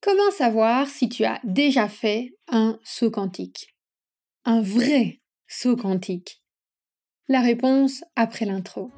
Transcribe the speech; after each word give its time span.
Comment 0.00 0.30
savoir 0.30 0.86
si 0.86 1.08
tu 1.08 1.24
as 1.24 1.40
déjà 1.42 1.88
fait 1.88 2.30
un 2.46 2.78
saut 2.84 3.10
quantique? 3.10 3.74
Un 4.44 4.62
vrai 4.62 5.18
saut 5.48 5.74
quantique? 5.74 6.40
La 7.26 7.40
réponse 7.40 8.04
après 8.14 8.44
l'intro. 8.44 8.92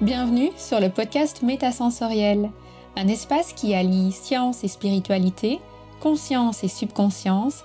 Bienvenue 0.00 0.50
sur 0.56 0.78
le 0.78 0.90
podcast 0.90 1.42
Métasensoriel, 1.42 2.52
un 2.94 3.08
espace 3.08 3.52
qui 3.52 3.74
allie 3.74 4.12
science 4.12 4.62
et 4.62 4.68
spiritualité, 4.68 5.58
conscience 6.00 6.62
et 6.62 6.68
subconscience, 6.68 7.64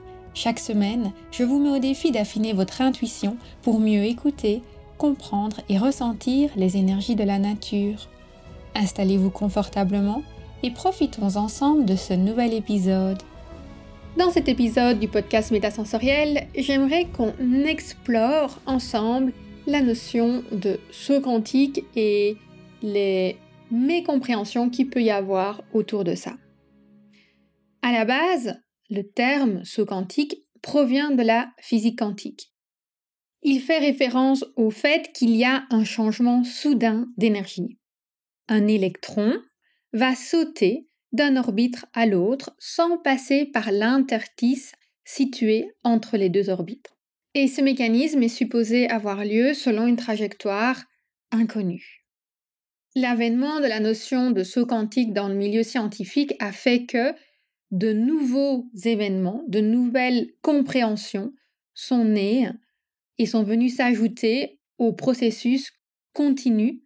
Chaque 0.33 0.59
semaine, 0.59 1.11
je 1.31 1.43
vous 1.43 1.59
mets 1.59 1.77
au 1.77 1.79
défi 1.79 2.11
d'affiner 2.11 2.53
votre 2.53 2.81
intuition 2.81 3.37
pour 3.61 3.79
mieux 3.79 4.03
écouter, 4.03 4.61
comprendre 4.97 5.57
et 5.67 5.77
ressentir 5.77 6.49
les 6.55 6.77
énergies 6.77 7.15
de 7.15 7.23
la 7.23 7.37
nature. 7.37 8.07
Installez-vous 8.75 9.29
confortablement 9.29 10.23
et 10.63 10.71
profitons 10.71 11.35
ensemble 11.35 11.85
de 11.85 11.95
ce 11.95 12.13
nouvel 12.13 12.53
épisode. 12.53 13.21
Dans 14.17 14.29
cet 14.29 14.47
épisode 14.47 14.99
du 14.99 15.07
podcast 15.07 15.51
Métasensoriel, 15.51 16.47
j'aimerais 16.57 17.05
qu'on 17.05 17.33
explore 17.65 18.59
ensemble 18.65 19.33
la 19.67 19.81
notion 19.81 20.43
de 20.51 20.79
saut 20.91 21.21
quantique 21.21 21.83
et 21.95 22.37
les 22.81 23.37
mécompréhensions 23.69 24.69
qu'il 24.69 24.89
peut 24.89 25.01
y 25.01 25.11
avoir 25.11 25.61
autour 25.73 26.03
de 26.03 26.15
ça. 26.15 26.33
À 27.81 27.91
la 27.91 28.05
base, 28.05 28.59
le 28.91 29.03
terme 29.03 29.63
saut 29.63 29.85
quantique 29.85 30.43
provient 30.61 31.11
de 31.11 31.23
la 31.23 31.51
physique 31.59 31.97
quantique. 31.97 32.53
Il 33.41 33.61
fait 33.61 33.79
référence 33.79 34.45
au 34.55 34.69
fait 34.69 35.11
qu'il 35.13 35.35
y 35.35 35.45
a 35.45 35.63
un 35.71 35.83
changement 35.83 36.43
soudain 36.43 37.07
d'énergie. 37.17 37.79
Un 38.47 38.67
électron 38.67 39.33
va 39.93 40.13
sauter 40.13 40.87
d'un 41.13 41.37
orbite 41.37 41.83
à 41.93 42.05
l'autre 42.05 42.53
sans 42.59 42.97
passer 42.97 43.45
par 43.45 43.71
l'interstice 43.71 44.73
situé 45.05 45.71
entre 45.83 46.17
les 46.17 46.29
deux 46.29 46.49
orbites. 46.49 46.89
Et 47.33 47.47
ce 47.47 47.61
mécanisme 47.61 48.21
est 48.21 48.29
supposé 48.29 48.89
avoir 48.89 49.23
lieu 49.23 49.53
selon 49.53 49.87
une 49.87 49.95
trajectoire 49.95 50.83
inconnue. 51.31 52.05
L'avènement 52.93 53.61
de 53.61 53.67
la 53.67 53.79
notion 53.79 54.31
de 54.31 54.43
saut 54.43 54.65
quantique 54.65 55.13
dans 55.13 55.29
le 55.29 55.35
milieu 55.35 55.63
scientifique 55.63 56.33
a 56.39 56.51
fait 56.51 56.85
que 56.85 57.13
de 57.71 57.93
nouveaux 57.93 58.69
événements, 58.83 59.43
de 59.47 59.59
nouvelles 59.59 60.31
compréhensions 60.41 61.33
sont 61.73 62.03
nés 62.03 62.49
et 63.17 63.25
sont 63.25 63.43
venus 63.43 63.77
s'ajouter 63.77 64.59
au 64.77 64.93
processus 64.93 65.71
continu 66.13 66.81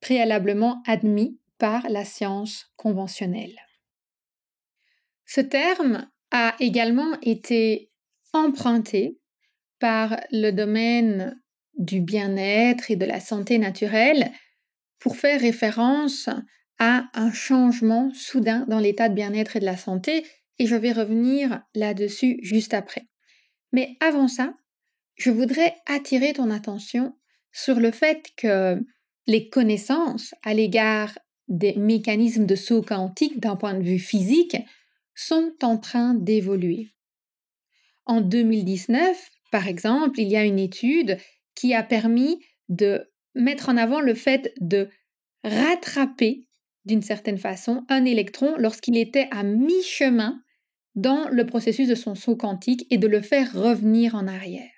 préalablement 0.00 0.82
admis 0.86 1.38
par 1.58 1.88
la 1.88 2.04
science 2.04 2.72
conventionnelle. 2.76 3.56
Ce 5.26 5.40
terme 5.40 6.08
a 6.30 6.54
également 6.60 7.18
été 7.22 7.90
emprunté 8.32 9.18
par 9.78 10.20
le 10.30 10.50
domaine 10.50 11.40
du 11.74 12.00
bien-être 12.00 12.90
et 12.90 12.96
de 12.96 13.04
la 13.04 13.20
santé 13.20 13.58
naturelle 13.58 14.30
pour 14.98 15.16
faire 15.16 15.40
référence 15.40 16.28
à 16.80 17.04
un 17.14 17.30
changement 17.30 18.10
soudain 18.14 18.64
dans 18.66 18.80
l'état 18.80 19.08
de 19.08 19.14
bien-être 19.14 19.54
et 19.54 19.60
de 19.60 19.64
la 19.66 19.76
santé, 19.76 20.24
et 20.58 20.66
je 20.66 20.74
vais 20.74 20.92
revenir 20.92 21.62
là-dessus 21.74 22.40
juste 22.42 22.74
après. 22.74 23.06
Mais 23.72 23.96
avant 24.00 24.26
ça, 24.26 24.54
je 25.14 25.30
voudrais 25.30 25.74
attirer 25.86 26.32
ton 26.32 26.50
attention 26.50 27.14
sur 27.52 27.78
le 27.78 27.90
fait 27.90 28.30
que 28.36 28.82
les 29.26 29.50
connaissances 29.50 30.34
à 30.42 30.54
l'égard 30.54 31.16
des 31.48 31.74
mécanismes 31.74 32.46
de 32.46 32.56
saut 32.56 32.82
quantique 32.82 33.40
d'un 33.40 33.56
point 33.56 33.74
de 33.74 33.82
vue 33.82 33.98
physique 33.98 34.56
sont 35.14 35.52
en 35.62 35.76
train 35.76 36.14
d'évoluer. 36.14 36.88
En 38.06 38.22
2019, 38.22 39.30
par 39.52 39.68
exemple, 39.68 40.18
il 40.18 40.28
y 40.28 40.36
a 40.36 40.44
une 40.44 40.58
étude 40.58 41.18
qui 41.54 41.74
a 41.74 41.82
permis 41.82 42.38
de 42.70 43.12
mettre 43.34 43.68
en 43.68 43.76
avant 43.76 44.00
le 44.00 44.14
fait 44.14 44.54
de 44.60 44.88
rattraper 45.44 46.48
d'une 46.84 47.02
certaine 47.02 47.38
façon 47.38 47.84
un 47.88 48.04
électron 48.04 48.54
lorsqu'il 48.58 48.96
était 48.96 49.28
à 49.30 49.42
mi-chemin 49.42 50.40
dans 50.94 51.28
le 51.28 51.46
processus 51.46 51.88
de 51.88 51.94
son 51.94 52.14
saut 52.14 52.36
quantique 52.36 52.86
et 52.90 52.98
de 52.98 53.06
le 53.06 53.20
faire 53.20 53.52
revenir 53.52 54.14
en 54.14 54.26
arrière. 54.26 54.70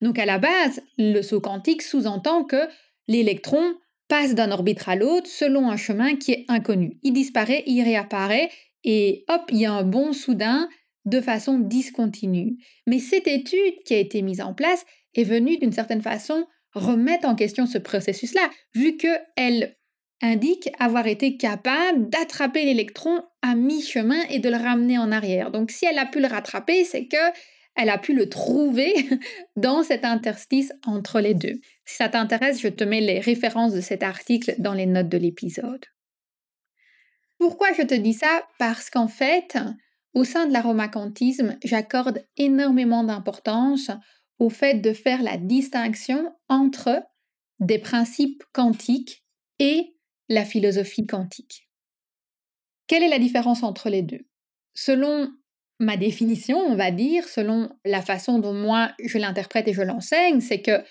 Donc 0.00 0.18
à 0.18 0.26
la 0.26 0.38
base, 0.38 0.82
le 0.98 1.22
saut 1.22 1.40
quantique 1.40 1.82
sous-entend 1.82 2.44
que 2.44 2.68
l'électron 3.08 3.74
passe 4.08 4.34
d'un 4.34 4.52
orbite 4.52 4.82
à 4.86 4.94
l'autre 4.94 5.28
selon 5.28 5.70
un 5.70 5.76
chemin 5.76 6.16
qui 6.16 6.32
est 6.32 6.44
inconnu. 6.48 6.98
Il 7.02 7.12
disparaît, 7.12 7.64
il 7.66 7.82
réapparaît 7.82 8.50
et 8.84 9.24
hop, 9.28 9.42
il 9.50 9.58
y 9.58 9.66
a 9.66 9.72
un 9.72 9.82
bon 9.82 10.12
soudain 10.12 10.68
de 11.06 11.20
façon 11.20 11.58
discontinue. 11.58 12.56
Mais 12.86 12.98
cette 12.98 13.26
étude 13.26 13.74
qui 13.84 13.94
a 13.94 13.98
été 13.98 14.22
mise 14.22 14.40
en 14.40 14.54
place 14.54 14.84
est 15.14 15.24
venue 15.24 15.58
d'une 15.58 15.72
certaine 15.72 16.02
façon 16.02 16.46
remettre 16.72 17.26
en 17.26 17.34
question 17.34 17.66
ce 17.66 17.78
processus-là, 17.78 18.50
vu 18.74 18.96
qu'elle 18.96 19.76
indique 20.22 20.70
avoir 20.78 21.06
été 21.06 21.36
capable 21.36 22.08
d'attraper 22.08 22.64
l'électron 22.64 23.22
à 23.42 23.54
mi-chemin 23.54 24.22
et 24.30 24.38
de 24.38 24.48
le 24.48 24.56
ramener 24.56 24.98
en 24.98 25.12
arrière. 25.12 25.50
Donc 25.50 25.70
si 25.70 25.84
elle 25.86 25.98
a 25.98 26.06
pu 26.06 26.20
le 26.20 26.26
rattraper, 26.26 26.84
c'est 26.84 27.06
que 27.06 27.16
elle 27.76 27.90
a 27.90 27.98
pu 27.98 28.14
le 28.14 28.28
trouver 28.28 28.94
dans 29.56 29.82
cet 29.82 30.04
interstice 30.04 30.72
entre 30.86 31.20
les 31.20 31.34
deux. 31.34 31.60
Si 31.84 31.96
ça 31.96 32.08
t'intéresse, 32.08 32.60
je 32.60 32.68
te 32.68 32.84
mets 32.84 33.02
les 33.02 33.20
références 33.20 33.74
de 33.74 33.82
cet 33.82 34.02
article 34.02 34.54
dans 34.58 34.72
les 34.72 34.86
notes 34.86 35.10
de 35.10 35.18
l'épisode. 35.18 35.84
Pourquoi 37.38 37.72
je 37.74 37.82
te 37.82 37.94
dis 37.94 38.14
ça? 38.14 38.46
Parce 38.58 38.88
qu'en 38.88 39.08
fait, 39.08 39.58
au 40.14 40.24
sein 40.24 40.46
de 40.46 40.52
l'aromacantisme, 40.54 41.58
j'accorde 41.62 42.24
énormément 42.38 43.04
d'importance 43.04 43.90
au 44.38 44.48
fait 44.48 44.80
de 44.80 44.94
faire 44.94 45.22
la 45.22 45.36
distinction 45.36 46.34
entre 46.48 47.02
des 47.60 47.78
principes 47.78 48.42
quantiques 48.52 49.24
et 49.58 49.95
la 50.28 50.44
philosophie 50.44 51.06
quantique. 51.06 51.68
Quelle 52.86 53.02
est 53.02 53.08
la 53.08 53.18
différence 53.18 53.62
entre 53.62 53.88
les 53.88 54.02
deux? 54.02 54.26
Selon 54.74 55.30
ma 55.78 55.96
définition, 55.96 56.58
on 56.58 56.76
va 56.76 56.90
dire, 56.90 57.28
selon 57.28 57.70
la 57.84 58.02
façon 58.02 58.38
dont 58.38 58.54
moi 58.54 58.92
je 59.04 59.18
l'interprète 59.18 59.68
et 59.68 59.74
je 59.74 59.82
l'enseigne, 59.82 60.40
c'est 60.40 60.62
que 60.62 60.82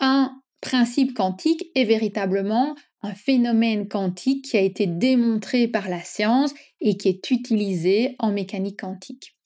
un 0.00 0.40
principe 0.60 1.14
quantique 1.14 1.70
est 1.74 1.84
véritablement 1.84 2.74
un 3.02 3.14
phénomène 3.14 3.88
quantique 3.88 4.44
qui 4.44 4.56
a 4.56 4.60
été 4.60 4.86
démontré 4.86 5.68
par 5.68 5.88
la 5.88 6.02
science 6.02 6.52
et 6.80 6.96
qui 6.96 7.08
est 7.08 7.30
utilisé 7.30 8.16
en 8.18 8.32
mécanique 8.32 8.80
quantique. 8.80 9.36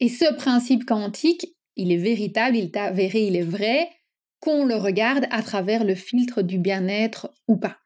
Et 0.00 0.08
ce 0.08 0.32
principe 0.34 0.84
quantique, 0.84 1.54
il 1.76 1.92
est 1.92 1.96
véritable, 1.96 2.56
il 2.56 2.64
est 2.64 2.76
avéré, 2.76 3.26
il 3.26 3.36
est 3.36 3.42
vrai, 3.42 3.88
qu'on 4.40 4.64
le 4.64 4.76
regarde 4.76 5.26
à 5.30 5.42
travers 5.42 5.84
le 5.84 5.94
filtre 5.94 6.42
du 6.42 6.58
bien-être 6.58 7.32
ou 7.46 7.56
pas. 7.56 7.78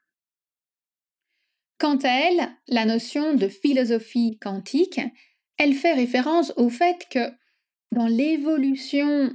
Quant 1.83 1.99
à 2.05 2.11
elle, 2.11 2.49
la 2.69 2.85
notion 2.85 3.35
de 3.35 3.49
philosophie 3.49 4.39
quantique, 4.41 5.01
elle 5.59 5.75
fait 5.75 5.95
référence 5.95 6.53
au 6.57 6.69
fait 6.69 7.09
que 7.11 7.29
dans 7.91 8.07
l'évolution 8.07 9.33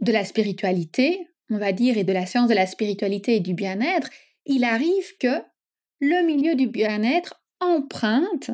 de 0.00 0.12
la 0.12 0.24
spiritualité, 0.24 1.18
on 1.50 1.58
va 1.58 1.72
dire, 1.72 1.98
et 1.98 2.04
de 2.04 2.12
la 2.12 2.24
science 2.24 2.48
de 2.48 2.54
la 2.54 2.68
spiritualité 2.68 3.34
et 3.34 3.40
du 3.40 3.52
bien-être, 3.52 4.10
il 4.46 4.62
arrive 4.62 5.16
que 5.18 5.42
le 5.98 6.24
milieu 6.24 6.54
du 6.54 6.68
bien-être 6.68 7.42
emprunte 7.58 8.52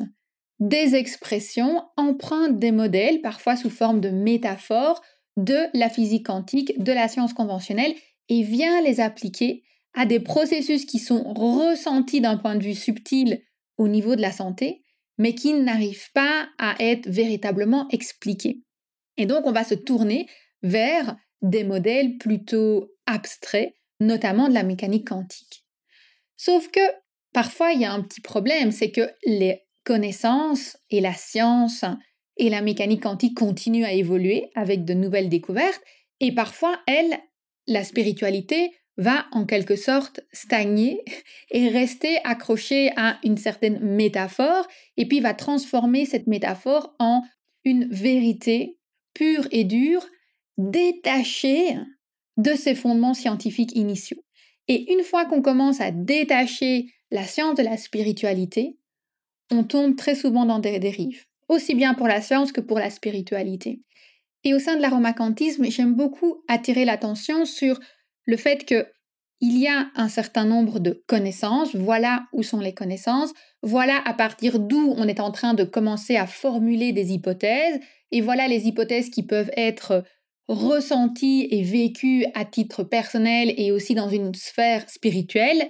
des 0.59 0.95
expressions, 0.95 1.83
emprunte 1.97 2.57
des 2.57 2.71
modèles, 2.71 3.21
parfois 3.21 3.55
sous 3.55 3.69
forme 3.69 4.01
de 4.01 4.09
métaphores, 4.09 5.03
de 5.37 5.67
la 5.77 5.91
physique 5.91 6.25
quantique, 6.25 6.81
de 6.81 6.93
la 6.93 7.07
science 7.07 7.33
conventionnelle, 7.33 7.93
et 8.27 8.41
vient 8.41 8.81
les 8.81 9.01
appliquer 9.01 9.61
à 9.95 10.05
des 10.05 10.19
processus 10.19 10.85
qui 10.85 10.99
sont 10.99 11.33
ressentis 11.33 12.21
d'un 12.21 12.37
point 12.37 12.55
de 12.55 12.63
vue 12.63 12.75
subtil 12.75 13.41
au 13.77 13.87
niveau 13.87 14.15
de 14.15 14.21
la 14.21 14.31
santé, 14.31 14.83
mais 15.17 15.33
qui 15.33 15.53
n'arrivent 15.53 16.11
pas 16.13 16.49
à 16.57 16.75
être 16.79 17.07
véritablement 17.09 17.87
expliqués. 17.89 18.61
Et 19.17 19.25
donc 19.25 19.45
on 19.45 19.51
va 19.51 19.63
se 19.63 19.75
tourner 19.75 20.27
vers 20.61 21.15
des 21.41 21.63
modèles 21.63 22.17
plutôt 22.17 22.91
abstraits, 23.05 23.73
notamment 23.99 24.49
de 24.49 24.53
la 24.53 24.63
mécanique 24.63 25.07
quantique. 25.07 25.65
Sauf 26.37 26.69
que 26.69 26.81
parfois, 27.33 27.71
il 27.71 27.81
y 27.81 27.85
a 27.85 27.93
un 27.93 28.01
petit 28.01 28.21
problème, 28.21 28.71
c'est 28.71 28.91
que 28.91 29.09
les 29.25 29.61
connaissances 29.83 30.77
et 30.89 30.99
la 30.99 31.13
science 31.13 31.85
et 32.37 32.49
la 32.49 32.61
mécanique 32.61 33.03
quantique 33.03 33.37
continuent 33.37 33.85
à 33.85 33.93
évoluer 33.93 34.49
avec 34.55 34.83
de 34.83 34.93
nouvelles 34.93 35.29
découvertes, 35.29 35.81
et 36.19 36.33
parfois, 36.33 36.79
elle, 36.87 37.17
la 37.67 37.83
spiritualité, 37.83 38.71
va 38.97 39.25
en 39.31 39.45
quelque 39.45 39.75
sorte 39.75 40.21
stagner 40.31 41.03
et 41.51 41.67
rester 41.67 42.17
accrochée 42.23 42.91
à 42.95 43.19
une 43.23 43.37
certaine 43.37 43.79
métaphore, 43.79 44.67
et 44.97 45.07
puis 45.07 45.19
va 45.19 45.33
transformer 45.33 46.05
cette 46.05 46.27
métaphore 46.27 46.95
en 46.99 47.23
une 47.63 47.87
vérité 47.89 48.77
pure 49.13 49.47
et 49.51 49.63
dure, 49.63 50.05
détachée 50.57 51.77
de 52.37 52.53
ses 52.53 52.75
fondements 52.75 53.13
scientifiques 53.13 53.75
initiaux. 53.75 54.23
Et 54.67 54.91
une 54.93 55.03
fois 55.03 55.25
qu'on 55.25 55.41
commence 55.41 55.81
à 55.81 55.91
détacher 55.91 56.87
la 57.11 57.23
science 57.23 57.55
de 57.55 57.63
la 57.63 57.77
spiritualité, 57.77 58.77
on 59.51 59.63
tombe 59.63 59.95
très 59.95 60.15
souvent 60.15 60.45
dans 60.45 60.59
des 60.59 60.79
dérives, 60.79 61.25
aussi 61.49 61.75
bien 61.75 61.93
pour 61.93 62.07
la 62.07 62.21
science 62.21 62.51
que 62.51 62.61
pour 62.61 62.79
la 62.79 62.89
spiritualité. 62.89 63.81
Et 64.43 64.53
au 64.53 64.59
sein 64.59 64.75
de 64.75 64.81
l'aromacantisme, 64.81 65.65
j'aime 65.69 65.95
beaucoup 65.95 66.43
attirer 66.47 66.85
l'attention 66.85 67.45
sur 67.45 67.79
le 68.25 68.37
fait 68.37 68.65
que 68.65 68.87
il 69.41 69.57
y 69.57 69.67
a 69.67 69.87
un 69.95 70.07
certain 70.07 70.45
nombre 70.45 70.79
de 70.79 71.03
connaissances, 71.07 71.75
voilà 71.75 72.25
où 72.31 72.41
sont 72.41 72.61
les 72.61 72.73
connaissances, 72.73 73.33
voilà 73.61 74.01
à 74.05 74.13
partir 74.13 74.59
d'où 74.59 74.93
on 74.97 75.07
est 75.07 75.19
en 75.19 75.31
train 75.31 75.53
de 75.53 75.65
commencer 75.65 76.15
à 76.15 76.25
formuler 76.25 76.93
des 76.93 77.11
hypothèses, 77.11 77.79
et 78.11 78.21
voilà 78.21 78.47
les 78.47 78.67
hypothèses 78.67 79.09
qui 79.09 79.23
peuvent 79.23 79.51
être 79.57 80.03
ressenties 80.47 81.47
et 81.51 81.63
vécues 81.63 82.25
à 82.33 82.45
titre 82.45 82.83
personnel 82.83 83.53
et 83.57 83.71
aussi 83.71 83.95
dans 83.95 84.09
une 84.09 84.33
sphère 84.33 84.89
spirituelle, 84.89 85.69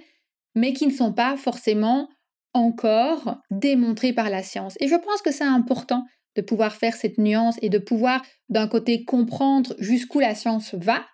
mais 0.54 0.74
qui 0.74 0.86
ne 0.86 0.94
sont 0.94 1.14
pas 1.14 1.38
forcément 1.38 2.10
encore 2.54 3.38
démontrées 3.52 4.14
par 4.14 4.30
la 4.30 4.44
science. 4.44 4.76
Et 4.80 4.88
je 4.88 4.96
pense 4.96 5.22
que 5.22 5.32
c'est 5.32 5.44
important 5.44 6.06
de 6.36 6.42
pouvoir 6.42 6.76
faire 6.76 6.96
cette 6.96 7.18
nuance 7.18 7.58
et 7.62 7.70
de 7.70 7.78
pouvoir 7.78 8.22
d'un 8.50 8.68
côté 8.68 9.06
comprendre 9.06 9.76
jusqu'où 9.80 10.20
la 10.20 10.36
science 10.36 10.74
va, 10.76 11.06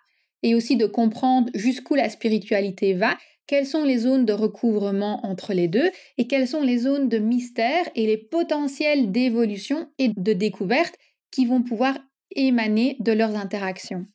et 0.42 0.54
aussi 0.54 0.76
de 0.76 0.86
comprendre 0.86 1.50
jusqu'où 1.54 1.94
la 1.94 2.08
spiritualité 2.08 2.94
va, 2.94 3.16
quelles 3.46 3.66
sont 3.66 3.84
les 3.84 3.98
zones 3.98 4.24
de 4.24 4.32
recouvrement 4.32 5.24
entre 5.26 5.52
les 5.52 5.68
deux 5.68 5.90
et 6.16 6.26
quelles 6.26 6.48
sont 6.48 6.62
les 6.62 6.78
zones 6.78 7.08
de 7.08 7.18
mystère 7.18 7.84
et 7.94 8.06
les 8.06 8.16
potentiels 8.16 9.12
d'évolution 9.12 9.88
et 9.98 10.08
de 10.08 10.32
découverte 10.32 10.94
qui 11.30 11.46
vont 11.46 11.62
pouvoir 11.62 11.98
émaner 12.34 12.96
de 13.00 13.12
leurs 13.12 13.36
interactions. 13.36 14.06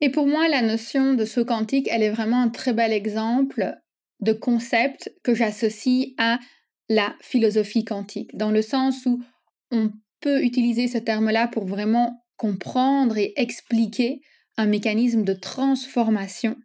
Et 0.00 0.10
pour 0.10 0.26
moi, 0.26 0.48
la 0.48 0.62
notion 0.62 1.14
de 1.14 1.24
saut 1.24 1.44
quantique, 1.44 1.88
elle 1.90 2.02
est 2.02 2.10
vraiment 2.10 2.42
un 2.42 2.50
très 2.50 2.74
bel 2.74 2.92
exemple 2.92 3.74
de 4.20 4.32
concept 4.32 5.12
que 5.22 5.34
j'associe 5.34 6.08
à 6.18 6.38
la 6.88 7.14
philosophie 7.20 7.84
quantique, 7.84 8.36
dans 8.36 8.50
le 8.50 8.62
sens 8.62 9.06
où 9.06 9.22
on 9.70 9.90
peut 10.20 10.42
utiliser 10.42 10.86
ce 10.86 10.98
terme-là 10.98 11.48
pour 11.48 11.64
vraiment 11.64 12.24
comprendre 12.36 13.16
et 13.16 13.32
expliquer 13.36 14.20
un 14.56 14.66
mécanisme 14.66 15.24
de 15.24 15.32
transformation 15.32 16.56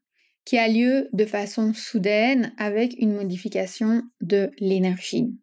qui 0.45 0.57
a 0.57 0.67
lieu 0.67 1.09
de 1.13 1.25
façon 1.25 1.73
soudaine 1.73 2.53
avec 2.57 2.95
une 2.97 3.13
modification 3.13 4.03
de 4.21 4.51
l'énergie. 4.59 5.37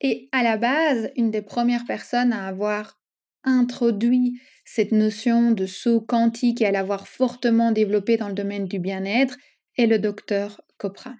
Et 0.00 0.28
à 0.32 0.42
la 0.42 0.56
base, 0.56 1.10
une 1.16 1.30
des 1.30 1.42
premières 1.42 1.84
personnes 1.86 2.32
à 2.32 2.46
avoir 2.46 2.98
introduit 3.44 4.40
cette 4.64 4.92
notion 4.92 5.52
de 5.52 5.66
saut 5.66 6.00
quantique 6.00 6.60
et 6.60 6.66
à 6.66 6.72
l'avoir 6.72 7.06
fortement 7.06 7.72
développé 7.72 8.16
dans 8.16 8.28
le 8.28 8.34
domaine 8.34 8.66
du 8.66 8.78
bien-être 8.78 9.36
est 9.76 9.86
le 9.86 9.98
docteur 9.98 10.60
Copra. 10.78 11.14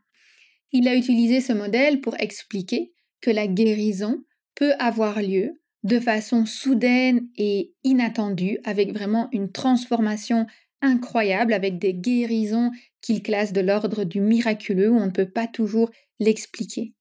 Il 0.73 0.89
a 0.89 0.97
utilisé 0.97 1.41
ce 1.41 1.53
modèle 1.53 2.01
pour 2.01 2.17
expliquer 2.19 2.93
que 3.21 3.31
la 3.31 3.47
guérison 3.47 4.25
peut 4.55 4.73
avoir 4.79 5.21
lieu 5.23 5.61
de 5.85 6.01
façon 6.01 6.47
soudaine 6.47 7.29
et 7.37 7.73
inattendue, 7.85 8.59
avec 8.65 8.93
vraiment 8.93 9.29
une 9.33 9.53
transformation 9.53 10.47
incroyable, 10.81 11.53
avec 11.53 11.79
des 11.79 11.95
guérisons 11.95 12.71
qu'il 13.01 13.23
classe 13.23 13.53
de 13.53 13.61
l'ordre 13.61 14.05
du 14.05 14.21
miraculeux, 14.21 14.91
où 14.91 14.97
on 14.97 15.07
ne 15.07 15.11
peut 15.11 15.31
pas 15.31 15.47
toujours 15.47 15.91
l'expliquer. 16.21 16.95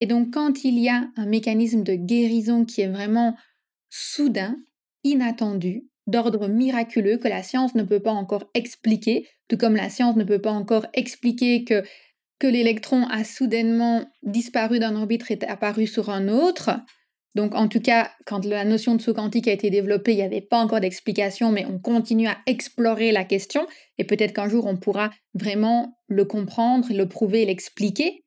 Et 0.00 0.06
donc 0.06 0.32
quand 0.32 0.64
il 0.64 0.78
y 0.78 0.88
a 0.88 1.08
un 1.16 1.26
mécanisme 1.26 1.82
de 1.82 1.94
guérison 1.94 2.64
qui 2.64 2.80
est 2.80 2.88
vraiment 2.88 3.36
soudain, 3.90 4.56
inattendu, 5.04 5.86
d'ordre 6.06 6.48
miraculeux 6.48 7.18
que 7.18 7.28
la 7.28 7.42
science 7.42 7.74
ne 7.74 7.82
peut 7.82 8.00
pas 8.00 8.12
encore 8.12 8.48
expliquer, 8.54 9.28
tout 9.48 9.56
comme 9.56 9.76
la 9.76 9.90
science 9.90 10.16
ne 10.16 10.24
peut 10.24 10.40
pas 10.40 10.52
encore 10.52 10.86
expliquer 10.94 11.64
que, 11.64 11.82
que 12.38 12.46
l'électron 12.46 13.06
a 13.08 13.24
soudainement 13.24 14.04
disparu 14.22 14.78
d'un 14.78 14.96
orbite 14.96 15.30
et 15.30 15.34
est 15.34 15.44
apparu 15.44 15.86
sur 15.86 16.10
un 16.10 16.28
autre, 16.28 16.70
donc 17.36 17.54
en 17.54 17.68
tout 17.68 17.80
cas, 17.80 18.10
quand 18.24 18.46
la 18.46 18.64
notion 18.64 18.94
de 18.94 19.02
saut 19.02 19.12
quantique 19.12 19.46
a 19.46 19.52
été 19.52 19.68
développée, 19.68 20.12
il 20.12 20.16
n'y 20.16 20.22
avait 20.22 20.40
pas 20.40 20.56
encore 20.56 20.80
d'explication, 20.80 21.52
mais 21.52 21.66
on 21.66 21.78
continue 21.78 22.28
à 22.28 22.38
explorer 22.46 23.12
la 23.12 23.24
question 23.24 23.66
et 23.98 24.04
peut-être 24.04 24.32
qu'un 24.32 24.48
jour 24.48 24.64
on 24.64 24.78
pourra 24.78 25.10
vraiment 25.34 25.98
le 26.08 26.24
comprendre, 26.24 26.88
le 26.90 27.06
prouver, 27.06 27.44
l'expliquer. 27.44 28.24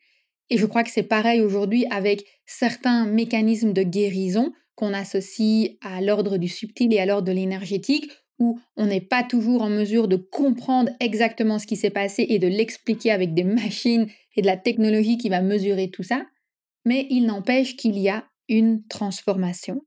Et 0.51 0.59
je 0.59 0.65
crois 0.67 0.83
que 0.83 0.91
c'est 0.91 1.01
pareil 1.01 1.41
aujourd'hui 1.41 1.87
avec 1.89 2.23
certains 2.45 3.07
mécanismes 3.07 3.73
de 3.73 3.81
guérison 3.81 4.53
qu'on 4.75 4.93
associe 4.93 5.71
à 5.81 6.01
l'ordre 6.01 6.37
du 6.37 6.47
subtil 6.47 6.93
et 6.93 6.99
à 6.99 7.07
l'ordre 7.07 7.27
de 7.27 7.31
l'énergétique, 7.31 8.11
où 8.37 8.59
on 8.77 8.85
n'est 8.85 9.01
pas 9.01 9.23
toujours 9.23 9.63
en 9.63 9.69
mesure 9.69 10.07
de 10.07 10.17
comprendre 10.17 10.91
exactement 10.99 11.57
ce 11.57 11.65
qui 11.65 11.77
s'est 11.77 11.89
passé 11.89 12.27
et 12.29 12.37
de 12.37 12.47
l'expliquer 12.47 13.09
avec 13.09 13.33
des 13.33 13.43
machines 13.43 14.07
et 14.35 14.43
de 14.43 14.47
la 14.47 14.55
technologie 14.55 15.17
qui 15.17 15.29
va 15.29 15.41
mesurer 15.41 15.89
tout 15.89 16.03
ça. 16.03 16.21
Mais 16.85 17.07
il 17.09 17.25
n'empêche 17.25 17.75
qu'il 17.75 17.97
y 17.97 18.07
a 18.07 18.23
une 18.49 18.85
transformation. 18.87 19.81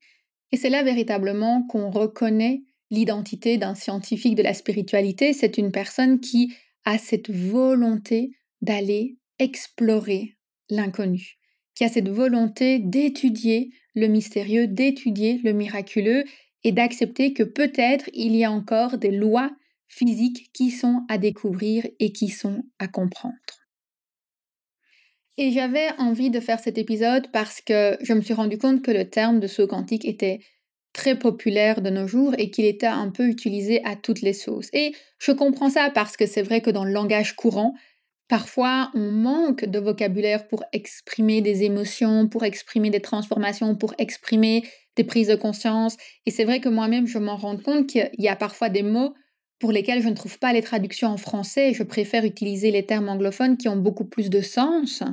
Et 0.53 0.57
c'est 0.57 0.71
là 0.71 0.83
véritablement 0.83 1.67
qu'on 1.67 1.91
reconnaît 1.91 2.63
l'identité 2.91 3.59
d'un 3.59 3.75
scientifique 3.75 4.35
de 4.35 4.43
la 4.43 4.55
spiritualité. 4.55 5.33
C'est 5.33 5.59
une 5.59 5.73
personne 5.73 6.21
qui 6.21 6.55
a 6.85 6.99
cette 6.99 7.31
volonté 7.31 8.31
d'aller 8.61 9.17
explorer 9.39 10.37
l'inconnu, 10.71 11.39
qui 11.75 11.85
a 11.85 11.89
cette 11.89 12.09
volonté 12.09 12.79
d'étudier 12.79 13.71
le 13.95 14.07
mystérieux, 14.07 14.67
d'étudier 14.67 15.41
le 15.43 15.53
miraculeux 15.53 16.25
et 16.65 16.73
d'accepter 16.73 17.33
que 17.33 17.43
peut-être 17.43 18.09
il 18.15 18.37
y 18.37 18.45
a 18.45 18.53
encore 18.53 18.99
des 18.99 19.11
lois 19.11 19.51
physiques 19.89 20.51
qui 20.53 20.71
sont 20.71 21.05
à 21.09 21.19
découvrir 21.19 21.87
et 21.99 22.13
qui 22.13 22.29
sont 22.29 22.63
à 22.79 22.89
comprendre. 22.89 23.62
Et 25.39 25.51
j'avais 25.51 25.89
envie 25.99 26.31
de 26.31 26.41
faire 26.41 26.61
cet 26.61 26.77
épisode 26.77 27.27
parce 27.33 27.61
que 27.61 27.97
je 28.03 28.13
me 28.13 28.21
suis 28.21 28.35
rendu 28.35 28.59
compte 28.59 28.83
que 28.83 28.91
le 28.91 29.09
terme 29.09 29.41
de 29.41 29.47
saut 29.47 29.67
quantique 29.67 30.05
était 30.05 30.41
très 30.93 31.19
populaire 31.19 31.81
de 31.81 31.89
nos 31.89 32.07
jours 32.07 32.35
et 32.37 32.51
qu'il 32.51 32.67
était 32.67 32.87
un 32.87 33.11
peu 33.11 33.27
utilisé 33.27 33.83
à 33.85 33.97
toutes 33.97 34.21
les 34.21 34.35
sauces. 34.35 34.69
Et 34.75 34.93
je 35.19 35.33
comprends 35.33 35.71
ça 35.71 35.91
parce 35.95 36.17
que 36.17 36.27
c'est 36.27 36.43
vrai 36.43 36.61
que 36.61 36.71
dans 36.71 36.85
le 36.85 36.93
langage 36.93 37.35
courant, 37.35 37.75
parfois 38.29 38.91
on 38.95 39.11
manque 39.11 39.65
de 39.65 39.79
vocabulaire 39.79 40.47
pour 40.49 40.65
exprimer 40.73 41.41
des 41.41 41.63
émotions, 41.63 42.29
pour 42.29 42.45
exprimer 42.45 42.91
des 42.91 43.01
transformations, 43.01 43.75
pour 43.75 43.95
exprimer 43.97 44.65
des 44.97 45.05
prises 45.05 45.29
de 45.29 45.35
conscience. 45.35 45.97
Et 46.27 46.31
c'est 46.31 46.45
vrai 46.45 46.61
que 46.61 46.69
moi-même, 46.69 47.07
je 47.07 47.19
m'en 47.19 47.37
rends 47.37 47.57
compte 47.57 47.87
qu'il 47.87 48.11
y 48.19 48.29
a 48.29 48.37
parfois 48.37 48.69
des 48.69 48.83
mots 48.83 49.15
pour 49.63 49.71
lesquels 49.71 50.03
je 50.03 50.09
ne 50.09 50.15
trouve 50.17 50.41
pas 50.41 50.53
les 50.53 50.61
traductions 50.61 51.07
en 51.07 51.17
français, 51.17 51.73
je 51.73 51.85
préfère 51.85 52.25
utiliser 52.25 52.73
les 52.73 52.85
termes 52.85 53.09
anglophones 53.09 53.57
qui 53.57 53.69
ont 53.69 53.77
beaucoup 53.77 54.05
plus 54.05 54.29
de 54.29 54.41
sens. 54.41 55.05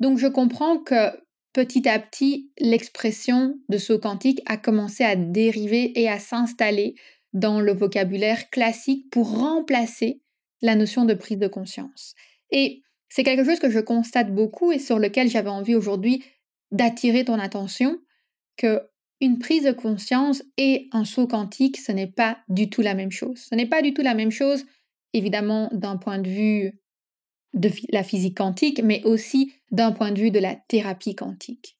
Donc 0.00 0.18
je 0.18 0.26
comprends 0.26 0.78
que 0.78 1.16
petit 1.52 1.88
à 1.88 2.00
petit, 2.00 2.50
l'expression 2.58 3.54
de 3.68 3.78
saut 3.78 4.00
quantique 4.00 4.42
a 4.46 4.56
commencé 4.56 5.04
à 5.04 5.14
dériver 5.14 5.96
et 6.00 6.08
à 6.08 6.18
s'installer 6.18 6.96
dans 7.32 7.60
le 7.60 7.72
vocabulaire 7.72 8.50
classique 8.50 9.08
pour 9.12 9.38
remplacer 9.38 10.20
la 10.62 10.74
notion 10.74 11.04
de 11.04 11.14
prise 11.14 11.38
de 11.38 11.46
conscience. 11.46 12.16
Et 12.50 12.82
c'est 13.08 13.22
quelque 13.22 13.44
chose 13.44 13.60
que 13.60 13.70
je 13.70 13.78
constate 13.78 14.34
beaucoup 14.34 14.72
et 14.72 14.80
sur 14.80 14.98
lequel 14.98 15.30
j'avais 15.30 15.48
envie 15.48 15.76
aujourd'hui 15.76 16.24
d'attirer 16.72 17.24
ton 17.24 17.38
attention, 17.38 18.00
que 18.56 18.82
une 19.20 19.38
prise 19.38 19.64
de 19.64 19.72
conscience 19.72 20.42
et 20.56 20.88
un 20.92 21.04
saut 21.04 21.26
quantique, 21.26 21.78
ce 21.78 21.92
n'est 21.92 22.06
pas 22.06 22.38
du 22.48 22.70
tout 22.70 22.82
la 22.82 22.94
même 22.94 23.10
chose. 23.10 23.46
Ce 23.50 23.54
n'est 23.54 23.66
pas 23.66 23.82
du 23.82 23.92
tout 23.92 24.02
la 24.02 24.14
même 24.14 24.30
chose, 24.30 24.64
évidemment, 25.12 25.68
d'un 25.72 25.96
point 25.96 26.18
de 26.18 26.28
vue 26.28 26.80
de 27.52 27.70
la 27.90 28.02
physique 28.02 28.36
quantique, 28.36 28.82
mais 28.82 29.02
aussi 29.04 29.52
d'un 29.70 29.92
point 29.92 30.12
de 30.12 30.20
vue 30.20 30.30
de 30.30 30.38
la 30.38 30.54
thérapie 30.54 31.14
quantique. 31.14 31.76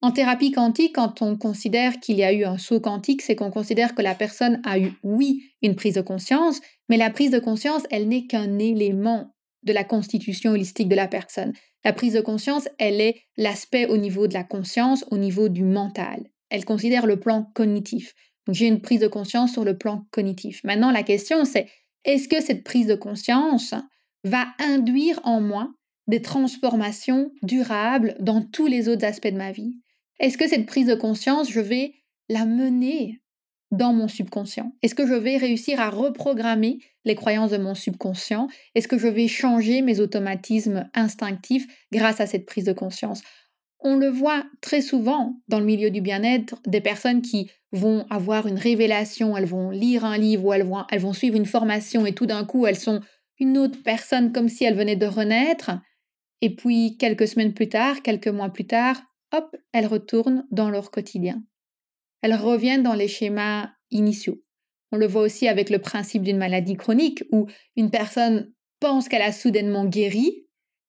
En 0.00 0.12
thérapie 0.12 0.52
quantique, 0.52 0.94
quand 0.94 1.22
on 1.22 1.36
considère 1.36 1.98
qu'il 1.98 2.16
y 2.16 2.24
a 2.24 2.32
eu 2.32 2.44
un 2.44 2.58
saut 2.58 2.80
quantique, 2.80 3.22
c'est 3.22 3.34
qu'on 3.34 3.50
considère 3.50 3.94
que 3.94 4.02
la 4.02 4.14
personne 4.14 4.60
a 4.64 4.78
eu, 4.78 4.92
oui, 5.02 5.50
une 5.62 5.76
prise 5.76 5.94
de 5.94 6.02
conscience, 6.02 6.60
mais 6.88 6.96
la 6.96 7.10
prise 7.10 7.30
de 7.30 7.38
conscience, 7.38 7.84
elle 7.90 8.08
n'est 8.08 8.26
qu'un 8.26 8.58
élément 8.58 9.34
de 9.62 9.72
la 9.72 9.82
constitution 9.82 10.52
holistique 10.52 10.88
de 10.88 10.94
la 10.94 11.08
personne. 11.08 11.54
La 11.84 11.92
prise 11.92 12.12
de 12.12 12.20
conscience, 12.20 12.68
elle 12.78 13.00
est 13.00 13.22
l'aspect 13.36 13.86
au 13.86 13.96
niveau 13.96 14.26
de 14.26 14.34
la 14.34 14.44
conscience, 14.44 15.04
au 15.10 15.16
niveau 15.16 15.48
du 15.48 15.64
mental. 15.64 16.30
Elle 16.54 16.64
considère 16.64 17.06
le 17.06 17.18
plan 17.18 17.50
cognitif. 17.52 18.14
J'ai 18.48 18.68
une 18.68 18.80
prise 18.80 19.00
de 19.00 19.08
conscience 19.08 19.50
sur 19.50 19.64
le 19.64 19.76
plan 19.76 20.06
cognitif. 20.12 20.62
Maintenant, 20.62 20.92
la 20.92 21.02
question 21.02 21.44
c'est 21.44 21.68
est-ce 22.04 22.28
que 22.28 22.40
cette 22.40 22.62
prise 22.62 22.86
de 22.86 22.94
conscience 22.94 23.74
va 24.22 24.46
induire 24.60 25.18
en 25.24 25.40
moi 25.40 25.74
des 26.06 26.22
transformations 26.22 27.32
durables 27.42 28.14
dans 28.20 28.40
tous 28.40 28.68
les 28.68 28.88
autres 28.88 29.04
aspects 29.04 29.26
de 29.26 29.36
ma 29.36 29.50
vie? 29.50 29.80
Est-ce 30.20 30.38
que 30.38 30.46
cette 30.46 30.66
prise 30.66 30.86
de 30.86 30.94
conscience, 30.94 31.50
je 31.50 31.58
vais 31.58 31.94
la 32.28 32.46
mener 32.46 33.20
dans 33.72 33.92
mon 33.92 34.06
subconscient? 34.06 34.70
Est-ce 34.82 34.94
que 34.94 35.08
je 35.08 35.14
vais 35.14 35.38
réussir 35.38 35.80
à 35.80 35.90
reprogrammer 35.90 36.78
les 37.04 37.16
croyances 37.16 37.50
de 37.50 37.58
mon 37.58 37.74
subconscient? 37.74 38.46
Est-ce 38.76 38.86
que 38.86 38.98
je 38.98 39.08
vais 39.08 39.26
changer 39.26 39.82
mes 39.82 39.98
automatismes 39.98 40.88
instinctifs 40.94 41.66
grâce 41.90 42.20
à 42.20 42.26
cette 42.26 42.46
prise 42.46 42.64
de 42.64 42.72
conscience? 42.72 43.22
On 43.84 43.96
le 43.96 44.08
voit 44.08 44.44
très 44.60 44.80
souvent 44.80 45.36
dans 45.46 45.60
le 45.60 45.66
milieu 45.66 45.90
du 45.90 46.00
bien-être, 46.00 46.56
des 46.66 46.80
personnes 46.80 47.22
qui 47.22 47.50
vont 47.70 48.06
avoir 48.10 48.46
une 48.46 48.58
révélation, 48.58 49.36
elles 49.36 49.44
vont 49.44 49.70
lire 49.70 50.04
un 50.04 50.18
livre 50.18 50.46
ou 50.46 50.52
elles 50.52 50.64
vont, 50.64 50.84
elles 50.90 51.00
vont 51.00 51.12
suivre 51.12 51.36
une 51.36 51.46
formation 51.46 52.06
et 52.06 52.14
tout 52.14 52.26
d'un 52.26 52.44
coup 52.44 52.66
elles 52.66 52.78
sont 52.78 53.00
une 53.38 53.58
autre 53.58 53.82
personne 53.82 54.32
comme 54.32 54.48
si 54.48 54.64
elles 54.64 54.76
venaient 54.76 54.96
de 54.96 55.06
renaître. 55.06 55.70
Et 56.40 56.54
puis 56.54 56.96
quelques 56.98 57.28
semaines 57.28 57.54
plus 57.54 57.68
tard, 57.68 58.02
quelques 58.02 58.28
mois 58.28 58.48
plus 58.50 58.66
tard, 58.66 59.00
hop, 59.32 59.54
elles 59.72 59.86
retournent 59.86 60.46
dans 60.50 60.70
leur 60.70 60.90
quotidien 60.90 61.42
elles 62.24 62.34
reviennent 62.34 62.82
dans 62.82 62.94
les 62.94 63.06
schémas 63.06 63.68
initiaux. 63.90 64.42
On 64.92 64.96
le 64.96 65.06
voit 65.06 65.20
aussi 65.20 65.46
avec 65.46 65.68
le 65.68 65.78
principe 65.78 66.22
d'une 66.22 66.38
maladie 66.38 66.74
chronique 66.74 67.22
où 67.30 67.46
une 67.76 67.90
personne 67.90 68.50
pense 68.80 69.10
qu'elle 69.10 69.20
a 69.20 69.30
soudainement 69.30 69.84
guéri 69.84 70.43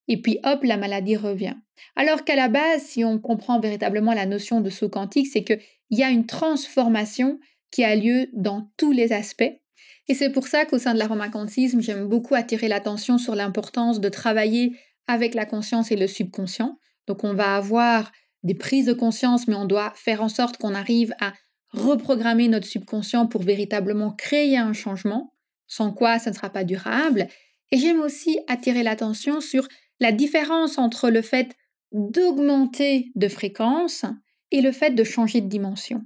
et 0.08 0.20
puis 0.20 0.38
hop, 0.44 0.62
la 0.62 0.76
maladie 0.76 1.16
revient. 1.16 1.54
Alors 1.94 2.24
qu'à 2.24 2.36
la 2.36 2.48
base, 2.48 2.82
si 2.82 3.04
on 3.04 3.18
comprend 3.18 3.60
véritablement 3.60 4.12
la 4.12 4.26
notion 4.26 4.60
de 4.60 4.70
saut 4.70 4.88
quantique, 4.88 5.26
c'est 5.26 5.44
qu'il 5.44 5.60
y 5.90 6.02
a 6.02 6.10
une 6.10 6.26
transformation 6.26 7.38
qui 7.70 7.84
a 7.84 7.94
lieu 7.96 8.28
dans 8.32 8.70
tous 8.76 8.92
les 8.92 9.12
aspects. 9.12 9.52
Et 10.08 10.14
c'est 10.14 10.30
pour 10.30 10.46
ça 10.46 10.64
qu'au 10.64 10.78
sein 10.78 10.94
de 10.94 10.98
l'aromacantisme, 10.98 11.80
j'aime 11.80 12.06
beaucoup 12.06 12.34
attirer 12.34 12.68
l'attention 12.68 13.18
sur 13.18 13.34
l'importance 13.34 14.00
de 14.00 14.08
travailler 14.08 14.78
avec 15.08 15.34
la 15.34 15.46
conscience 15.46 15.90
et 15.90 15.96
le 15.96 16.06
subconscient. 16.06 16.78
Donc 17.06 17.24
on 17.24 17.34
va 17.34 17.56
avoir 17.56 18.12
des 18.42 18.54
prises 18.54 18.86
de 18.86 18.92
conscience, 18.92 19.48
mais 19.48 19.56
on 19.56 19.64
doit 19.64 19.92
faire 19.96 20.22
en 20.22 20.28
sorte 20.28 20.56
qu'on 20.58 20.74
arrive 20.74 21.12
à 21.20 21.32
reprogrammer 21.70 22.48
notre 22.48 22.66
subconscient 22.66 23.26
pour 23.26 23.42
véritablement 23.42 24.12
créer 24.12 24.56
un 24.56 24.72
changement, 24.72 25.34
sans 25.66 25.92
quoi 25.92 26.18
ça 26.18 26.30
ne 26.30 26.36
sera 26.36 26.50
pas 26.50 26.64
durable. 26.64 27.26
Et 27.72 27.78
j'aime 27.78 28.00
aussi 28.00 28.38
attirer 28.46 28.84
l'attention 28.84 29.40
sur 29.40 29.66
la 30.00 30.12
différence 30.12 30.78
entre 30.78 31.10
le 31.10 31.22
fait 31.22 31.56
d'augmenter 31.92 33.10
de 33.14 33.28
fréquence 33.28 34.04
et 34.50 34.60
le 34.60 34.72
fait 34.72 34.90
de 34.90 35.04
changer 35.04 35.40
de 35.40 35.48
dimension. 35.48 36.02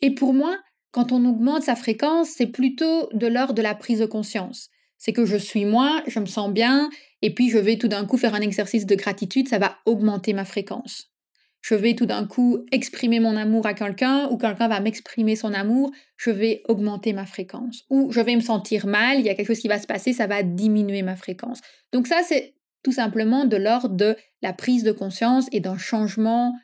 Et 0.00 0.14
pour 0.14 0.34
moi, 0.34 0.58
quand 0.90 1.12
on 1.12 1.24
augmente 1.24 1.62
sa 1.62 1.76
fréquence, 1.76 2.30
c'est 2.30 2.46
plutôt 2.46 3.08
de 3.12 3.26
l'ordre 3.26 3.54
de 3.54 3.62
la 3.62 3.74
prise 3.74 4.00
de 4.00 4.06
conscience. 4.06 4.70
C'est 4.96 5.12
que 5.12 5.26
je 5.26 5.36
suis 5.36 5.64
moi, 5.64 6.02
je 6.06 6.18
me 6.18 6.26
sens 6.26 6.50
bien, 6.50 6.90
et 7.22 7.32
puis 7.34 7.50
je 7.50 7.58
vais 7.58 7.78
tout 7.78 7.88
d'un 7.88 8.04
coup 8.06 8.16
faire 8.16 8.34
un 8.34 8.40
exercice 8.40 8.86
de 8.86 8.94
gratitude, 8.94 9.48
ça 9.48 9.58
va 9.58 9.78
augmenter 9.86 10.32
ma 10.32 10.44
fréquence 10.44 11.12
je 11.60 11.74
vais 11.74 11.94
tout 11.94 12.06
d'un 12.06 12.26
coup 12.26 12.64
exprimer 12.72 13.20
mon 13.20 13.36
amour 13.36 13.66
à 13.66 13.74
quelqu'un 13.74 14.28
ou 14.30 14.36
quelqu'un 14.36 14.68
va 14.68 14.80
m'exprimer 14.80 15.36
son 15.36 15.52
amour, 15.52 15.90
je 16.16 16.30
vais 16.30 16.62
augmenter 16.68 17.12
ma 17.12 17.26
fréquence. 17.26 17.84
Ou 17.90 18.12
je 18.12 18.20
vais 18.20 18.36
me 18.36 18.40
sentir 18.40 18.86
mal, 18.86 19.18
il 19.18 19.26
y 19.26 19.28
a 19.28 19.34
quelque 19.34 19.48
chose 19.48 19.58
qui 19.58 19.68
va 19.68 19.78
se 19.78 19.86
passer, 19.86 20.12
ça 20.12 20.26
va 20.26 20.42
diminuer 20.42 21.02
ma 21.02 21.16
fréquence. 21.16 21.60
Donc 21.92 22.06
ça, 22.06 22.22
c'est 22.26 22.54
tout 22.82 22.92
simplement 22.92 23.44
de 23.44 23.56
l'ordre 23.56 23.94
de 23.94 24.16
la 24.42 24.52
prise 24.52 24.84
de 24.84 24.92
conscience 24.92 25.46
et 25.52 25.60
d'un 25.60 25.78
changement 25.78 26.54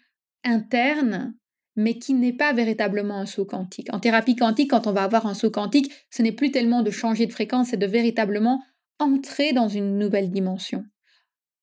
interne, 0.44 1.34
mais 1.76 1.98
qui 1.98 2.14
n'est 2.14 2.32
pas 2.32 2.52
véritablement 2.52 3.18
un 3.18 3.26
saut 3.26 3.44
quantique. 3.44 3.92
En 3.92 3.98
thérapie 3.98 4.36
quantique, 4.36 4.70
quand 4.70 4.86
on 4.86 4.92
va 4.92 5.02
avoir 5.02 5.26
un 5.26 5.34
saut 5.34 5.50
quantique, 5.50 5.92
ce 6.10 6.22
n'est 6.22 6.32
plus 6.32 6.50
tellement 6.50 6.82
de 6.82 6.90
changer 6.90 7.26
de 7.26 7.32
fréquence, 7.32 7.68
c'est 7.68 7.76
de 7.76 7.86
véritablement 7.86 8.62
entrer 8.98 9.52
dans 9.52 9.68
une 9.68 9.98
nouvelle 9.98 10.30
dimension. 10.30 10.84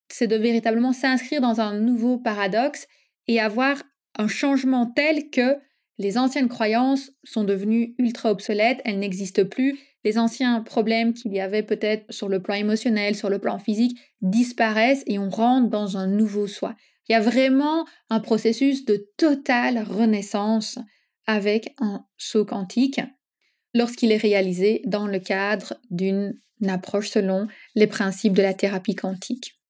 C'est 0.10 0.28
de 0.28 0.36
véritablement 0.36 0.92
s'inscrire 0.92 1.40
dans 1.40 1.62
un 1.62 1.80
nouveau 1.80 2.18
paradoxe 2.18 2.88
et 3.28 3.40
avoir 3.40 3.82
un 4.18 4.28
changement 4.28 4.86
tel 4.86 5.30
que 5.30 5.58
les 5.98 6.18
anciennes 6.18 6.50
croyances 6.50 7.12
sont 7.24 7.44
devenues 7.44 7.96
ultra 7.98 8.32
obsolètes, 8.32 8.82
elles 8.84 9.00
n'existent 9.00 9.46
plus, 9.46 9.80
les 10.04 10.18
anciens 10.18 10.62
problèmes 10.62 11.14
qu'il 11.14 11.34
y 11.34 11.40
avait 11.40 11.64
peut-être 11.64 12.12
sur 12.12 12.30
le 12.30 12.42
plan 12.42 12.56
émotionnel, 12.56 13.16
sur 13.16 13.30
le 13.30 13.40
plan 13.40 13.60
physique, 13.60 14.00
disparaissent 14.22 15.04
et 15.08 15.20
on 15.20 15.30
rentre 15.30 15.70
dans 15.70 15.98
un 15.98 16.08
nouveau 16.08 16.48
soi. 16.48 16.76
Il 17.08 17.14
y 17.14 17.16
a 17.16 17.22
vraiment 17.22 17.86
un 18.10 18.20
processus 18.20 18.86
de 18.86 19.08
totale 19.18 19.84
renaissance 19.84 20.80
avec 21.28 21.74
un 21.80 22.06
saut 22.18 22.46
quantique 22.46 23.02
lorsqu'il 23.74 24.12
est 24.12 24.18
réalisé 24.18 24.82
dans 24.86 25.08
le 25.08 25.20
cadre 25.20 25.76
d'une 25.90 26.40
approche 26.68 27.10
selon 27.10 27.48
les 27.76 27.88
principes 27.88 28.34
de 28.34 28.42
la 28.42 28.54
thérapie 28.54 28.96
quantique. 28.96 29.62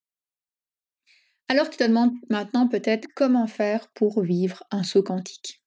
Alors 1.48 1.70
tu 1.70 1.78
te 1.78 1.84
demandes 1.84 2.14
maintenant 2.30 2.68
peut-être 2.68 3.08
comment 3.16 3.48
faire 3.48 3.90
pour 3.90 4.22
vivre 4.22 4.64
un 4.72 4.84
saut 4.84 5.04
quantique? 5.04 5.61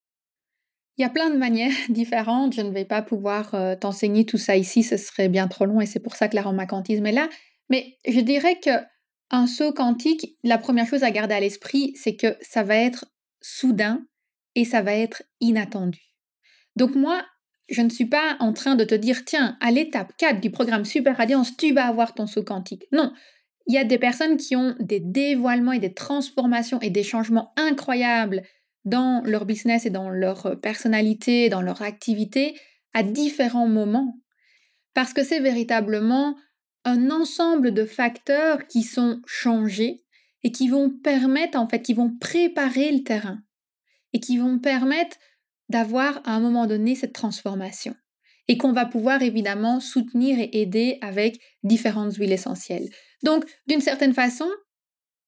Il 0.96 1.02
y 1.02 1.04
a 1.04 1.10
plein 1.10 1.30
de 1.30 1.36
manières 1.36 1.72
différentes, 1.88 2.54
je 2.54 2.60
ne 2.60 2.70
vais 2.70 2.84
pas 2.84 3.02
pouvoir 3.02 3.54
euh, 3.54 3.74
t'enseigner 3.76 4.24
tout 4.24 4.38
ça 4.38 4.56
ici, 4.56 4.82
ce 4.82 4.96
serait 4.96 5.28
bien 5.28 5.48
trop 5.48 5.66
long 5.66 5.80
et 5.80 5.86
c'est 5.86 6.00
pour 6.00 6.16
ça 6.16 6.28
que 6.28 6.36
l'aromacantisme 6.36 7.06
est 7.06 7.12
là, 7.12 7.28
mais 7.68 7.96
je 8.06 8.20
dirais 8.20 8.58
que 8.60 8.70
un 9.30 9.46
saut 9.46 9.72
quantique, 9.72 10.36
la 10.44 10.58
première 10.58 10.86
chose 10.86 11.02
à 11.02 11.10
garder 11.10 11.34
à 11.34 11.40
l'esprit, 11.40 11.92
c'est 11.96 12.14
que 12.14 12.36
ça 12.40 12.62
va 12.62 12.76
être 12.76 13.06
soudain 13.40 14.06
et 14.54 14.64
ça 14.64 14.82
va 14.82 14.94
être 14.94 15.22
inattendu. 15.40 16.00
Donc 16.76 16.94
moi, 16.94 17.24
je 17.68 17.80
ne 17.80 17.88
suis 17.88 18.06
pas 18.06 18.36
en 18.40 18.52
train 18.52 18.74
de 18.74 18.84
te 18.84 18.94
dire, 18.94 19.24
tiens, 19.24 19.56
à 19.60 19.70
l'étape 19.70 20.12
4 20.18 20.40
du 20.40 20.50
programme 20.50 20.84
Super 20.84 21.16
Radiance, 21.16 21.56
tu 21.56 21.72
vas 21.72 21.86
avoir 21.86 22.14
ton 22.14 22.26
saut 22.26 22.44
quantique. 22.44 22.84
Non, 22.92 23.12
il 23.66 23.74
y 23.74 23.78
a 23.78 23.84
des 23.84 23.98
personnes 23.98 24.36
qui 24.36 24.56
ont 24.56 24.76
des 24.78 25.00
dévoilements 25.00 25.72
et 25.72 25.78
des 25.78 25.94
transformations 25.94 26.80
et 26.80 26.90
des 26.90 27.02
changements 27.02 27.52
incroyables 27.56 28.42
dans 28.84 29.22
leur 29.24 29.46
business 29.46 29.86
et 29.86 29.90
dans 29.90 30.10
leur 30.10 30.60
personnalité, 30.60 31.48
dans 31.48 31.62
leur 31.62 31.82
activité, 31.82 32.58
à 32.92 33.02
différents 33.02 33.68
moments. 33.68 34.18
Parce 34.94 35.12
que 35.12 35.24
c'est 35.24 35.40
véritablement 35.40 36.36
un 36.84 37.10
ensemble 37.10 37.72
de 37.72 37.84
facteurs 37.84 38.66
qui 38.66 38.82
sont 38.82 39.20
changés 39.26 40.04
et 40.42 40.52
qui 40.52 40.68
vont 40.68 40.90
permettre, 40.90 41.58
en 41.58 41.66
fait, 41.66 41.80
qui 41.80 41.94
vont 41.94 42.14
préparer 42.18 42.92
le 42.92 43.02
terrain 43.02 43.40
et 44.12 44.20
qui 44.20 44.38
vont 44.38 44.58
permettre 44.58 45.16
d'avoir 45.68 46.20
à 46.24 46.34
un 46.34 46.40
moment 46.40 46.66
donné 46.66 46.94
cette 46.94 47.14
transformation 47.14 47.94
et 48.48 48.58
qu'on 48.58 48.72
va 48.72 48.84
pouvoir 48.84 49.22
évidemment 49.22 49.80
soutenir 49.80 50.38
et 50.38 50.50
aider 50.60 50.98
avec 51.00 51.40
différentes 51.62 52.14
huiles 52.14 52.32
essentielles. 52.32 52.90
Donc, 53.22 53.44
d'une 53.66 53.80
certaine 53.80 54.12
façon, 54.12 54.48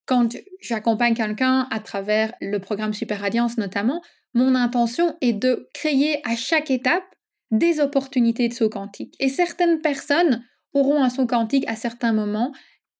quand 0.07 0.37
j'accompagne 0.61 1.15
quelqu'un 1.15 1.69
à 1.71 1.81
travers 1.81 2.33
le 2.41 2.59
programme 2.59 2.95
Super 2.95 3.21
Radiance 3.21 3.59
notamment, 3.59 4.03
mon 4.35 4.55
intention 4.55 5.17
est 5.21 5.33
de 5.33 5.69
créer 5.75 6.21
à 6.25 6.37
chaque 6.37 6.71
étape 6.71 7.05
des 7.51 7.81
opportunités 7.81 8.49
de 8.49 8.55
saut 8.55 8.69
quantique. 8.69 9.15
Et 9.21 9.29
certaines 9.29 9.81
personnes 9.81 10.45
auront 10.73 11.03
un 11.03 11.11
saut 11.11 11.27
quantique 11.27 11.69
à 11.69 11.77
certains 11.77 12.13
moments 12.13 12.53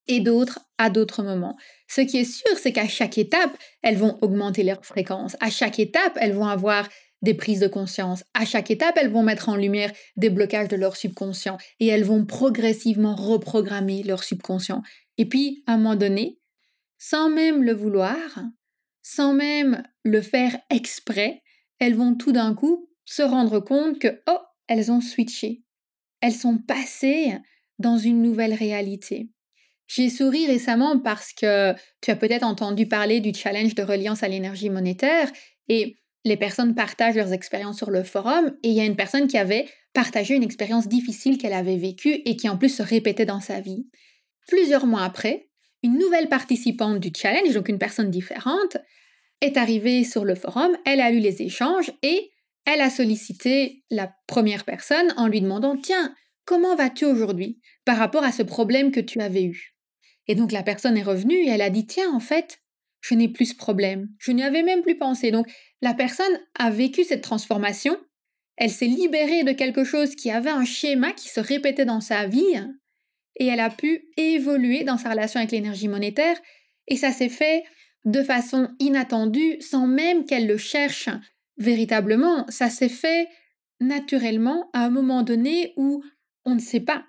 et 0.09 0.21
d'autres 0.21 0.61
à 0.79 0.91
d'autres 0.91 1.23
moments. 1.23 1.57
Ce 1.89 2.01
qui 2.01 2.19
est 2.19 2.25
sûr, 2.25 2.57
c'est 2.57 2.73
qu'à 2.73 2.89
chaque 2.89 3.19
étape, 3.19 3.57
elles 3.83 3.97
vont 3.97 4.19
augmenter 4.21 4.63
leur 4.63 4.85
fréquence. 4.85 5.37
À 5.41 5.51
chaque 5.51 5.79
étape, 5.79 6.17
elles 6.21 6.33
vont 6.33 6.47
avoir 6.47 6.89
des 7.23 7.35
prises 7.35 7.61
de 7.61 7.69
conscience. 7.69 8.25
À 8.35 8.45
chaque 8.45 8.71
étape, 8.71 8.97
elles 9.01 9.11
vont 9.11 9.23
mettre 9.23 9.49
en 9.49 9.57
lumière 9.57 9.93
des 10.17 10.31
blocages 10.31 10.69
de 10.69 10.77
leur 10.77 10.97
subconscient 10.97 11.59
et 11.81 11.87
elles 11.87 12.05
vont 12.05 12.25
progressivement 12.25 13.15
reprogrammer 13.15 14.03
leur 14.03 14.23
subconscient. 14.23 14.83
Et 15.19 15.27
puis, 15.27 15.65
à 15.67 15.73
un 15.73 15.77
moment 15.79 15.97
donné, 15.97 16.39
sans 16.99 17.29
même 17.31 17.63
le 17.63 17.73
vouloir, 17.73 18.17
sans 19.03 19.33
même 19.33 19.83
le 20.05 20.21
faire 20.21 20.59
exprès, 20.71 21.43
elles 21.79 21.95
vont 21.95 22.15
tout 22.15 22.33
d'un 22.33 22.55
coup 22.55 22.89
se 23.05 23.23
rendre 23.23 23.61
compte 23.61 23.99
que, 23.99 24.21
oh, 24.29 24.39
elles 24.67 24.91
ont 24.91 25.01
switché. 25.01 25.63
Elles 26.21 26.35
sont 26.35 26.59
passées 26.59 27.35
dans 27.79 27.99
une 27.99 28.23
nouvelle 28.23 28.55
réalité. 28.55 29.31
J'ai 29.87 30.11
souri 30.11 30.47
récemment 30.47 30.99
parce 30.99 31.33
que 31.33 31.75
tu 32.01 32.11
as 32.11 32.17
peut-être 32.17 32.43
entendu 32.43 32.87
parler 32.89 33.21
du 33.21 33.33
challenge 33.33 33.75
de 33.75 33.83
reliance 33.83 34.23
à 34.23 34.29
l'énergie 34.29 34.71
monétaire 34.71 35.31
et 35.69 35.97
les 36.25 36.37
personnes 36.37 36.75
partagent 36.75 37.15
leurs 37.15 37.33
expériences 37.33 37.77
sur 37.77 37.91
le 37.91 38.03
forum 38.03 38.57
et 38.65 38.71
il 38.71 38.75
y 38.75 38.81
a 38.81 38.85
une 38.85 38.97
personne 38.97 39.29
qui 39.29 39.39
avait 39.39 39.69
partagé 39.93 40.35
une 40.35 40.43
expérience 40.43 40.89
difficile 40.89 41.39
qu'elle 41.39 41.53
avait 41.53 41.77
vécue 41.77 42.21
et 42.25 42.37
qui 42.37 42.49
en 42.49 42.59
plus 42.59 42.71
se 42.71 42.83
répétait 42.83 43.27
dans 43.27 43.41
sa 43.41 43.61
vie. 43.61 43.87
Plusieurs 44.49 44.87
mois 44.87 45.05
après, 45.05 45.49
une 45.83 45.99
nouvelle 45.99 46.29
participante 46.29 47.01
du 47.01 47.11
challenge, 47.15 47.55
donc 47.55 47.69
une 47.69 47.79
personne 47.79 48.11
différente, 48.11 48.77
est 49.41 49.57
arrivée 49.57 50.05
sur 50.05 50.25
le 50.25 50.35
forum, 50.35 50.77
elle 50.85 51.01
a 51.01 51.11
lu 51.11 51.19
les 51.19 51.43
échanges 51.43 51.93
et 52.03 52.31
elle 52.65 52.81
a 52.81 52.91
sollicité 52.91 53.85
la 53.91 54.13
première 54.27 54.65
personne 54.65 55.13
en 55.17 55.29
lui 55.29 55.41
demandant 55.41 55.77
Tiens, 55.77 56.15
comment 56.45 56.75
vas-tu 56.75 57.05
aujourd'hui 57.05 57.61
par 57.85 57.99
rapport 57.99 58.25
à 58.25 58.33
ce 58.33 58.43
problème 58.43 58.91
que 58.91 59.01
tu 59.01 59.21
avais 59.21 59.45
eu? 59.45 59.77
Et 60.27 60.35
donc 60.35 60.53
la 60.53 60.63
personne 60.63 60.97
est 60.97 61.03
revenue 61.03 61.37
et 61.37 61.49
elle 61.49 61.63
a 61.63 61.71
dit 61.71 61.87
Tiens, 61.87 62.13
en 62.13 62.21
fait, 62.21 62.61
je 63.01 63.15
n'ai 63.15 63.29
plus 63.29 63.47
ce 63.47 63.57
problème. 63.57 64.09
Je 64.19 64.33
n'y 64.33 64.43
avais 64.43 64.63
même 64.63 64.83
plus 64.83 64.99
pensé. 64.99 65.31
Donc 65.31 65.47
la 65.83 65.95
personne 65.95 66.41
a 66.59 66.71
vécu 66.71 67.05
cette 67.05 67.23
transformation 67.23 67.97
elle 68.57 68.71
s'est 68.71 68.87
libérée 68.87 69.45
de 69.45 69.53
quelque 69.53 69.85
chose 69.85 70.15
qui 70.15 70.31
avait 70.31 70.51
un 70.51 70.65
schéma 70.65 71.13
qui 71.13 71.29
se 71.29 71.41
répétait 71.41 71.85
dans 71.85 72.01
sa 72.01 72.27
vie 72.27 72.57
et 73.37 73.47
elle 73.47 73.61
a 73.61 73.71
pu 73.71 74.09
évoluer 74.17 74.85
dans 74.85 74.99
sa 74.99 75.11
relation 75.11 75.39
avec 75.39 75.53
l'énergie 75.53 75.89
monétaire 75.89 76.37
et 76.89 76.97
ça 76.97 77.13
s'est 77.13 77.29
fait 77.29 77.65
de 78.05 78.23
façon 78.23 78.69
inattendue 78.79 79.61
sans 79.61 79.87
même 79.87 80.25
qu'elle 80.25 80.47
le 80.47 80.57
cherche 80.57 81.09
véritablement. 81.57 82.47
Ça 82.49 82.71
s'est 82.71 82.89
fait 82.89 83.29
naturellement 83.81 84.71
à 84.73 84.81
un 84.85 84.91
moment 84.91 85.23
donné 85.23 85.75
où 85.77 86.03
on 86.45 86.55
ne 86.55 86.61
sait 86.61 86.81
pas. 86.81 87.05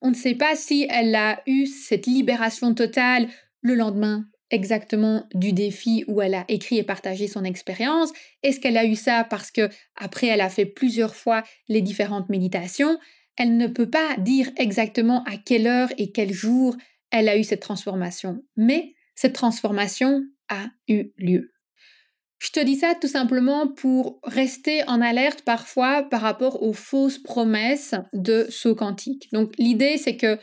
On 0.00 0.10
ne 0.10 0.14
sait 0.14 0.34
pas 0.34 0.56
si 0.56 0.86
elle 0.88 1.14
a 1.14 1.42
eu 1.46 1.66
cette 1.66 2.06
libération 2.06 2.74
totale 2.74 3.28
le 3.60 3.74
lendemain 3.74 4.24
exactement 4.50 5.28
du 5.34 5.52
défi 5.52 6.04
où 6.08 6.20
elle 6.22 6.34
a 6.34 6.44
écrit 6.48 6.78
et 6.78 6.82
partagé 6.82 7.28
son 7.28 7.44
expérience 7.44 8.12
Est-ce 8.42 8.60
qu'elle 8.60 8.76
a 8.76 8.84
eu 8.84 8.96
ça 8.96 9.24
parce 9.24 9.50
que 9.50 9.68
après 9.96 10.26
elle 10.26 10.40
a 10.40 10.48
fait 10.48 10.66
plusieurs 10.66 11.14
fois 11.14 11.42
les 11.68 11.82
différentes 11.82 12.28
méditations? 12.28 12.98
Elle 13.36 13.56
ne 13.56 13.66
peut 13.66 13.88
pas 13.88 14.16
dire 14.18 14.50
exactement 14.56 15.24
à 15.24 15.36
quelle 15.36 15.66
heure 15.66 15.90
et 15.98 16.12
quel 16.12 16.32
jour 16.32 16.76
elle 17.10 17.28
a 17.28 17.36
eu 17.36 17.44
cette 17.44 17.60
transformation, 17.60 18.42
mais 18.56 18.94
cette 19.14 19.34
transformation 19.34 20.22
a 20.48 20.66
eu 20.88 21.12
lieu. 21.18 21.52
Je 22.38 22.50
te 22.52 22.60
dis 22.60 22.76
ça 22.76 22.94
tout 22.94 23.08
simplement 23.08 23.68
pour 23.68 24.18
rester 24.22 24.82
en 24.88 25.02
alerte 25.02 25.42
parfois 25.42 26.04
par 26.04 26.22
rapport 26.22 26.62
aux 26.62 26.72
fausses 26.72 27.18
promesses 27.18 27.94
de 28.14 28.46
saut 28.48 28.74
quantique. 28.74 29.28
Donc 29.32 29.52
l'idée 29.58 29.98
c'est 29.98 30.16
que 30.16 30.38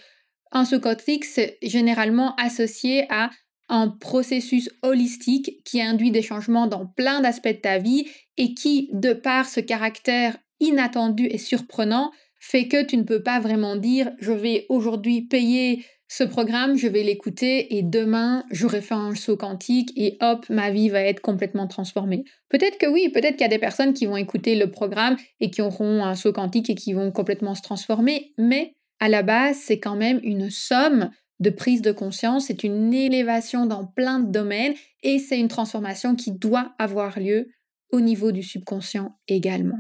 un 0.52 0.64
saut 0.64 0.80
quantique 0.80 1.26
c'est 1.26 1.58
généralement 1.64 2.36
associé 2.36 3.08
à 3.10 3.32
un 3.70 3.90
processus 3.90 4.70
holistique 4.82 5.64
qui 5.66 5.82
induit 5.82 6.12
des 6.12 6.22
changements 6.22 6.68
dans 6.68 6.86
plein 6.86 7.22
d'aspects 7.22 7.48
de 7.48 7.54
ta 7.54 7.80
vie 7.80 8.08
et 8.38 8.54
qui, 8.54 8.90
de 8.94 9.14
par 9.14 9.50
ce 9.50 9.60
caractère 9.60 10.38
inattendu 10.60 11.26
et 11.26 11.38
surprenant, 11.38 12.12
fait 12.40 12.68
que 12.68 12.84
tu 12.84 12.98
ne 12.98 13.04
peux 13.04 13.24
pas 13.24 13.40
vraiment 13.40 13.76
dire 13.76 14.12
je 14.20 14.32
vais 14.32 14.66
aujourd'hui 14.70 15.22
payer 15.22 15.86
ce 16.10 16.24
programme, 16.24 16.78
je 16.78 16.88
vais 16.88 17.04
l'écouter 17.04 17.78
et 17.78 17.82
demain, 17.82 18.46
j'aurai 18.50 18.82
fait 18.82 18.94
un 18.94 19.14
saut 19.14 19.36
quantique 19.36 19.92
et 19.98 20.18
hop, 20.22 20.46
ma 20.50 20.72
vie 20.72 20.90
va 20.90 21.02
être 21.02 21.20
complètement 21.20 21.68
transformée. 21.68 22.24
Peut-être 22.50 22.78
que 22.78 22.88
oui, 22.88 23.10
peut-être 23.10 23.34
qu'il 23.34 23.42
y 23.42 23.46
a 23.46 23.50
des 23.50 23.60
personnes 23.60 23.94
qui 23.94 24.06
vont 24.06 24.16
écouter 24.16 24.56
le 24.56 24.72
programme 24.72 25.18
et 25.42 25.52
qui 25.52 25.62
auront 25.62 26.06
un 26.06 26.16
saut 26.16 26.32
quantique 26.32 26.70
et 26.70 26.76
qui 26.76 26.94
vont 26.94 27.12
complètement 27.12 27.56
se 27.56 27.62
transformer, 27.62 28.34
mais 28.38 28.74
à 29.00 29.10
la 29.10 29.22
base, 29.22 29.58
c'est 29.58 29.80
quand 29.80 29.96
même 29.96 30.20
une 30.24 30.50
somme 30.50 31.12
de 31.40 31.50
prise 31.50 31.82
de 31.82 31.92
conscience, 31.92 32.48
c'est 32.48 32.64
une 32.64 32.94
élévation 32.94 33.66
dans 33.66 33.86
plein 33.86 34.20
de 34.20 34.32
domaines 34.32 34.74
et 35.04 35.20
c'est 35.20 35.40
une 35.40 35.50
transformation 35.50 36.16
qui 36.16 36.32
doit 36.32 36.74
avoir 36.80 37.20
lieu 37.20 37.50
au 37.92 38.02
niveau 38.02 38.32
du 38.32 38.44
subconscient 38.44 39.18
également. 39.28 39.78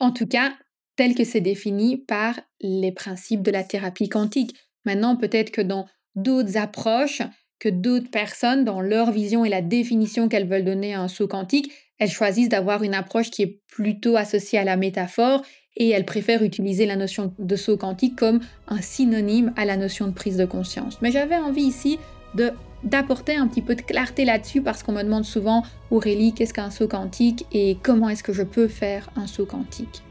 En 0.00 0.10
tout 0.10 0.26
cas, 0.26 0.52
tel 0.96 1.14
que 1.14 1.24
c'est 1.24 1.40
défini 1.40 1.96
par 1.96 2.38
les 2.60 2.92
principes 2.92 3.42
de 3.42 3.50
la 3.50 3.64
thérapie 3.64 4.08
quantique. 4.08 4.54
Maintenant, 4.84 5.16
peut-être 5.16 5.50
que 5.50 5.62
dans 5.62 5.86
d'autres 6.14 6.56
approches, 6.56 7.22
que 7.58 7.68
d'autres 7.68 8.10
personnes, 8.10 8.64
dans 8.64 8.80
leur 8.80 9.12
vision 9.12 9.44
et 9.44 9.48
la 9.48 9.62
définition 9.62 10.28
qu'elles 10.28 10.48
veulent 10.48 10.64
donner 10.64 10.94
à 10.94 11.00
un 11.00 11.08
saut 11.08 11.28
quantique, 11.28 11.72
elles 11.98 12.10
choisissent 12.10 12.48
d'avoir 12.48 12.82
une 12.82 12.94
approche 12.94 13.30
qui 13.30 13.42
est 13.42 13.62
plutôt 13.68 14.16
associée 14.16 14.58
à 14.58 14.64
la 14.64 14.76
métaphore 14.76 15.42
et 15.76 15.88
elles 15.90 16.04
préfèrent 16.04 16.42
utiliser 16.42 16.84
la 16.86 16.96
notion 16.96 17.32
de 17.38 17.56
saut 17.56 17.76
quantique 17.76 18.16
comme 18.16 18.40
un 18.66 18.80
synonyme 18.80 19.52
à 19.56 19.64
la 19.64 19.76
notion 19.76 20.08
de 20.08 20.12
prise 20.12 20.36
de 20.36 20.44
conscience. 20.44 21.00
Mais 21.00 21.12
j'avais 21.12 21.36
envie 21.36 21.62
ici 21.62 21.98
de 22.34 22.50
d'apporter 22.82 23.36
un 23.36 23.46
petit 23.46 23.62
peu 23.62 23.76
de 23.76 23.80
clarté 23.80 24.24
là-dessus 24.24 24.60
parce 24.60 24.82
qu'on 24.82 24.90
me 24.90 25.04
demande 25.04 25.24
souvent 25.24 25.62
Aurélie, 25.92 26.32
qu'est-ce 26.32 26.52
qu'un 26.52 26.72
saut 26.72 26.88
quantique 26.88 27.46
et 27.52 27.78
comment 27.80 28.08
est-ce 28.08 28.24
que 28.24 28.32
je 28.32 28.42
peux 28.42 28.66
faire 28.66 29.08
un 29.14 29.28
saut 29.28 29.46
quantique? 29.46 30.02